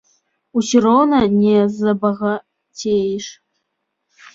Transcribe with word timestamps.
Усё 0.61 0.81
роўна 0.85 1.21
не 1.43 1.57
забагацееш. 1.77 3.25